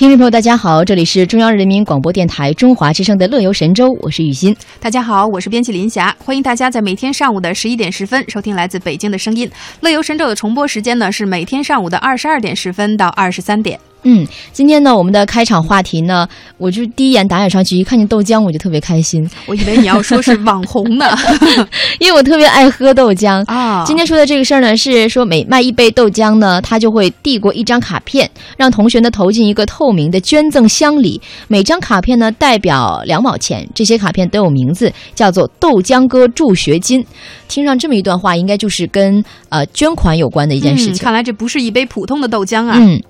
[0.00, 4.56] 听众朋友，大家好，这里是中央人民广播电台中华之声的《乐游神州》，我是雨欣。
[4.80, 9.46] 大家好，我是编辑林霞，欢迎大家在每天上午的十一点十分收听来自北京的声音。
[9.82, 13.78] 《乐游神州》的重播时间呢是每天上午的二十二点十分到二十三点。
[14.02, 16.26] 嗯，今天呢，我们的开场话题呢，
[16.56, 19.28] 我就第一眼打眼上去，一看见豆浆，我就特别开心。
[19.46, 21.06] 我以为你要说是网红呢，
[22.00, 23.84] 因为我特别爱喝豆浆啊。
[23.86, 31.20] 今天说的这个事儿呢，是说每卖一杯豆浆呢，他就会递过一张卡片，让同学呢投进一个透明的捐赠箱里。
[31.48, 37.04] 每张卡片呢代表两毛钱，这些卡片都有名字，叫做“豆浆哥助学金”。
[37.48, 40.98] 听上这么一段话，应该就是跟呃捐款有关的一件事情。
[40.98, 42.76] 看来这不是一杯普通的豆浆啊。
[42.78, 43.02] 嗯。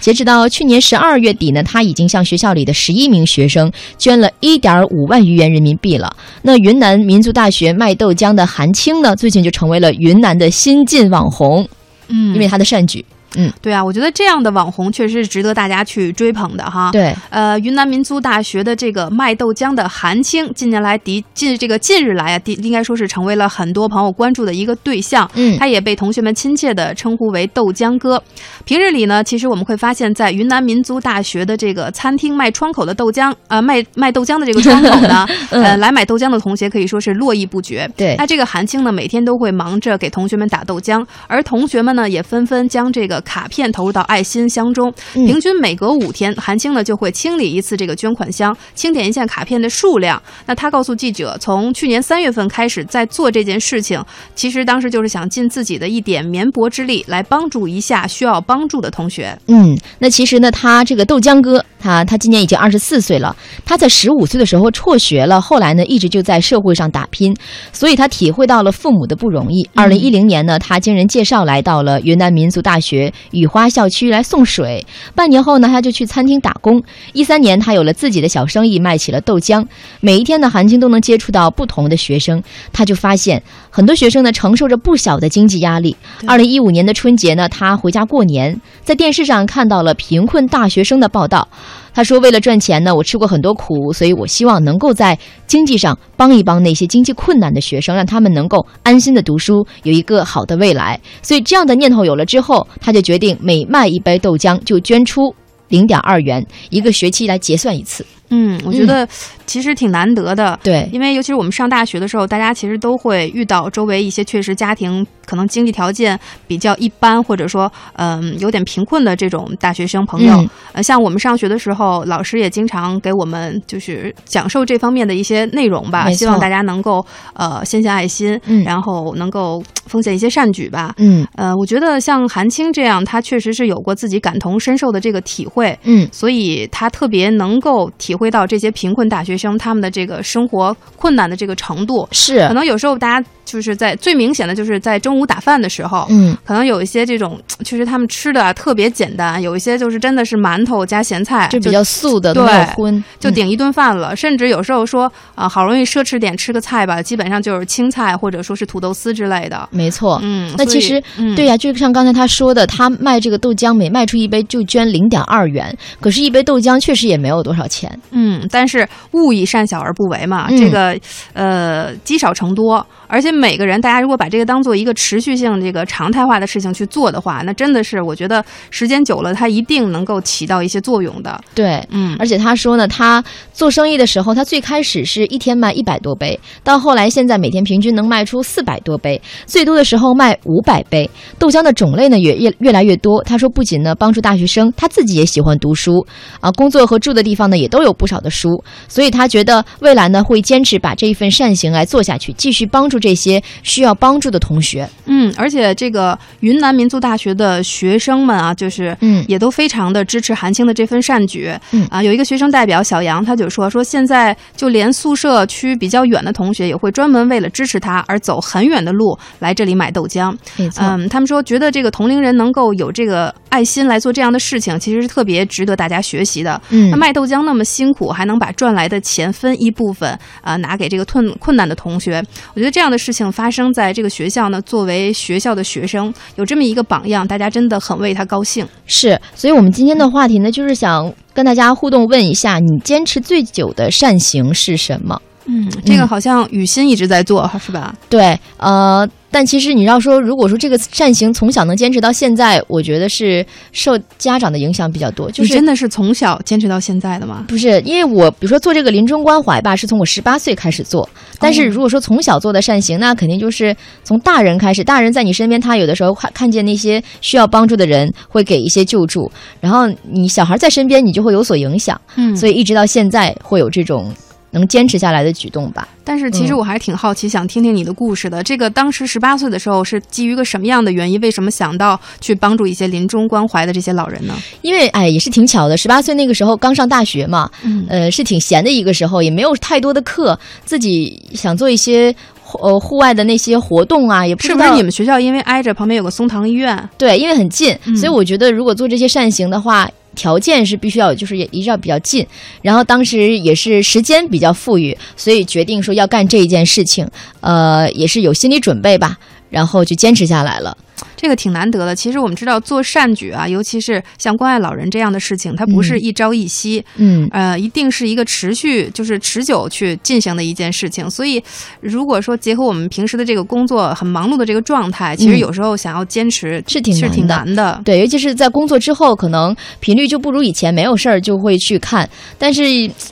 [0.00, 6.14] 截止到去年十二月底呢，他已经向学校里的十一名学生捐了一点五万余元人民币了。
[6.42, 11.68] 那云南民族大学卖豆浆的韩青呢，最近就成为了云南的新晋网红，
[12.08, 13.04] 嗯，因为他的善举。
[13.36, 16.90] 嗯，对啊，我觉得这样的网红确实是值得大家去追捧的哈。
[16.90, 25.30] 对，呃，云南民族大学的这个卖豆浆的韩青，近年来的近这个近日来啊，应该说是成为了很多朋友关注的一个对象。
[25.34, 28.22] 嗯，他也被同学们亲切的称呼为豆浆哥。
[28.64, 37.88] 平日里呢，其实我们会发现，在云南民族大学的这个餐厅卖窗口的豆浆，呃，卖卖豆浆的这个窗口呢， 呃，来买豆浆的同学可以说是络绎不绝。
[37.96, 44.06] 对，那这个韩青呢，每天都会忙着给同学们打豆浆，而同学们呢，也纷纷将这个卡片投入到。
[44.06, 50.22] 爱心箱中，平均每隔五天，韩青呢就会清理一次这个捐款箱，清点一下卡片的数量。
[50.46, 54.00] 那他告诉记者，从去年三月份开始在做这件事情，
[54.36, 59.36] 其实当时就是想尽自己的一点绵薄之力，来帮助一下需要帮助的同学。
[59.48, 63.34] 嗯，那其实呢，他这个豆浆哥，他他今年已经二十四岁了。
[63.64, 67.36] 他在十五岁的时候辍学了，后来呢一直就在社会上打拼，
[67.72, 69.68] 所以他体会到了父母的不容易。
[69.74, 73.96] 二零一零年呢，他经人介绍来到了云南民族大学雨花校区。
[73.96, 76.82] 区来送水，半年后呢，他就去餐厅打工。
[77.14, 79.64] 一三年，他有了自己的小生意，卖起了豆浆。
[80.02, 82.42] 每一天呢，韩青都能接触到不同的学生，
[82.74, 85.96] 他就发现很多学生呢承受着不小的经济压力。
[86.26, 91.48] 二零一五年的春节呢，他回家过年，在电视上看到了贫困大学生的报道。
[91.96, 101.00] 他说：“为了赚钱呢，我吃过很多苦，所以我希望能够在经济上帮一帮那些经济困难的学生，让他们能够安心的读书，有一个好的未来。
[101.22, 105.34] 所以这样的念头有了之后，他就决定每卖一杯豆浆就捐出
[105.68, 108.04] 零点二元，一个学期来结算一次。
[108.30, 109.06] 嗯，我觉得
[109.46, 110.58] 其实挺难得的。
[110.62, 116.16] 对，因为尤其是我们上大学的时候，大家其实都会遇到周围一些确实家庭。”可能经济条件
[116.46, 127.04] 比较一般，或者说，嗯，有点贫困的这种大学生朋友，呃，像我们上学的时候，老师也经常给我们就是讲授这方面的一些内容吧，希望大家能够
[127.34, 130.94] 呃献献爱心，然后能够奉献一些善举吧。
[130.98, 142.08] 嗯，呃，我觉得像韩青这样，他确实是有过自己感同身受的这个体会，嗯，所以他特别能够体会到这些贫困大学生他们的这个生活困难的这个程度。
[142.12, 145.16] 是，可能有时候大家就是在最明显的就是在中。
[145.16, 152.44] 午打饭的时候，嗯，可能有一些这种，其实他们吃的特别简单，有一些就是真的是馒头加咸菜，就比较素的，对，
[152.74, 154.14] 荤就顶一顿饭了。
[154.14, 159.66] 甚至有时候说啊，好容易奢侈点吃个菜吧，基本上就是青菜或者说是土豆丝之类的。
[159.70, 161.02] 没错，嗯，那其实
[161.34, 167.98] 对呀，就像刚才他说的，他卖这个豆浆，每卖出一杯就捐零点二元，可是，一杯豆浆确实也没有多少钱。
[168.10, 170.94] 嗯，但是勿以善小而不为嘛，这个
[171.32, 174.96] 呃积少成多，而且每个人，大家如果把这个当做一个。
[174.96, 181.38] 持续性这个常态化的事情去做的话，那真的是我觉得时间久了，它一定能够起到一些作用的。
[181.54, 191.08] 对，嗯，而且他说呢，他做生意的时候，他最开始是一天卖一百多杯，到后来现在每天平均能卖出四百多杯，最多的时候卖五百杯。
[191.38, 193.22] 豆浆的种类呢也越越来越多。
[193.22, 196.04] 他说，不仅呢帮助大学生，他自己也喜欢读书
[196.40, 204.88] 啊，工作和住的地方呢也都有不少的书，所以他觉得未来呢会坚持把这一份善行来做下去，继续帮助这些需要帮助的同学。
[205.06, 211.52] 嗯，而且这个云南民族大学的学生们啊，就是嗯，也都非常的支持韩青的这份善举。
[211.72, 220.34] 嗯啊，有一个学生代表小杨，他就说说现在就连宿舍区比较远的同学，也会专门为了支持他而走很远的路来这里买豆浆。
[220.56, 226.60] 没错，嗯，他们说觉得这个同龄人能够有这个爱心来做这样的事情，其实是特别值得大家学习的。
[226.70, 232.22] 嗯，那卖豆浆那么辛苦，还能把赚来的钱分一部分啊拿给这个困困难的同学，
[232.54, 238.66] 我觉得这样的事情发生在这个学校呢，作为学校的学生有这么一个榜样，大家真的很为他高兴。
[238.86, 245.20] 是，所以我们今天的话题呢，就是想跟大家互动，问一下你坚持最久的善行是什么？
[245.46, 247.94] 嗯，这个好像雨欣一直在做，是吧？
[248.08, 249.08] 对，呃。
[249.36, 255.30] 但其实你要说，如果说这个善行从小能坚持到现在，我觉得是受家长的影响比较多。
[255.30, 257.44] 就是你真的是从小坚持到现在的吗？
[257.46, 261.06] 不是，因为我比如说做这个临终关怀吧，是从我十八岁开始做。
[261.38, 264.82] 但是如果说从小做的善行，那肯定就是从大人开始。
[264.82, 269.30] 大人在你身边，他有的时候看看见那些需要帮助的人，会给一些救助。
[269.60, 272.00] 然后你小孩在身边，你就会有所影响。
[272.14, 274.10] 嗯，所以一直到现在会有这种
[274.50, 275.88] 能坚持下来的举动吧。
[276.04, 278.42] 但是其实我还是挺好奇，想听听你的故事的。
[278.42, 281.20] 这个当时十八岁的时候，是基于一个什么样的原因？
[281.20, 284.34] 为什么想到去帮助一些临终关怀的这些老人呢？
[284.62, 292.14] 因为哎，也是挺巧的，十八岁那个时候刚上大学嘛，嗯呃，是挺闲的一个时候，也没有太多的课，自己想做一些
[292.60, 296.88] 呃户外的那些活动啊，也不是不是你们学校因为挨着旁边有个松堂医院？
[296.96, 299.90] 对，因为很近，嗯所以我觉得如果做这些善行的话。
[300.16, 302.26] 条件是必须要，就是也一定要比较近，
[302.62, 307.08] 然后当时也是时间比较富裕，所以决定说要干这一件事情，
[307.40, 309.16] 呃，也是有心理准备吧，
[309.48, 310.76] 然后就坚持下来了。
[311.16, 311.94] 这个挺难得的。
[311.94, 321.08] 其实我们知道做善举啊，尤其是像关爱老人这样的事情，它不是一朝一夕，嗯，呃，一定是一个持续，就是持久去进行的一件事情。
[321.10, 321.42] 所以，
[321.80, 327.80] 如果说结合我们平时的这个工作很忙碌的这个状态，其实有时候想要坚持嗯是挺是挺难的难的。
[327.84, 332.08] 对，尤其是在工作之后，可能频率就不如以前，没有事儿就会去看。
[332.38, 332.62] 但是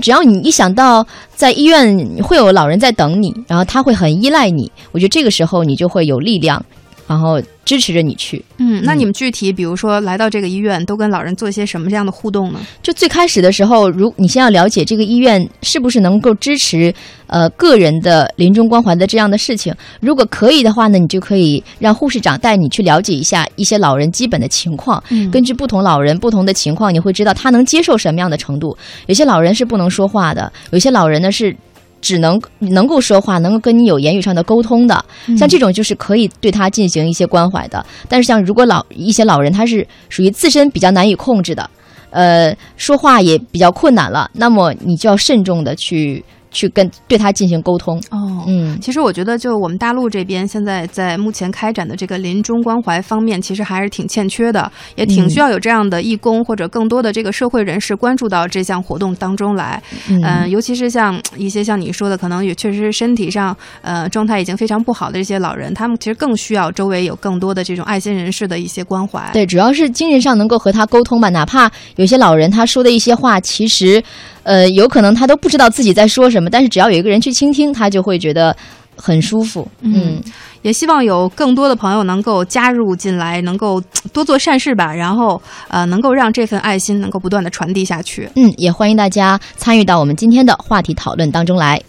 [0.00, 6.64] 只要你一想到在医院会有老人在等你，然后他会很依赖你，我觉得这个时候你就会有力量，
[7.10, 8.40] 然后支持着你去。
[8.58, 12.60] 嗯，那你们具体比如说来到这个医院，都跟老人做一些什么样的互动呢？
[12.80, 16.94] 就最开始的时候，如你先要了解这个医院是不是能够支持
[17.26, 19.74] 呃个人的临终关怀的这样的事情。
[20.00, 25.02] 如果可以的话呢，你就可以让护士长带你去了解一下一些老人基本的情况。
[25.08, 28.78] 嗯根据不同老人不同的情况，你会知道他能接受什么样的程度。
[29.06, 31.56] 有些老人是不能说话的，有些老人呢是。
[32.00, 35.04] 只能能够说话，能够跟你有言语上的沟通的，
[35.36, 37.84] 像这种就是可以对他进行一些关怀的。
[38.08, 41.68] 但是像如果老一些老人他是属于自身比较难以控制的，
[42.10, 47.96] 呃，说话也比较困难了，那么你就要慎重的去去跟对他进行沟通。
[48.10, 59.82] 哦，嗯，其实我觉得，就我们大陆这边现在在目前开展的这个临终关怀方面，其实还是挺欠缺的，也挺需要有这样的义工或者更多的这个社会人士关注到这项活动当中来。
[60.08, 69.28] 嗯嗯、尤其是像一些像你说的，可能也确实身体上呃状态已经非常不好的这些老人，他们其实更需要周围有更多的这种爱心人士的一些关怀。
[69.32, 74.02] 对，主要是精神上能够和他沟通吧，哪怕有些老人他说的一些话，其实，
[74.44, 78.56] 呃，有可能他都不知道自己在说什么，但是只要有一个人去倾听，他就会觉得
[78.96, 79.68] 很舒服。
[79.82, 80.22] 嗯
[80.62, 83.80] 也希望有更多的朋友能够加入进来，能够
[84.12, 88.28] 多做善事吧，然后呃，能够让这份爱心能够不断的传递下去。
[88.36, 91.80] 嗯，也欢迎大家参与到我们今天的话题讨论当中来。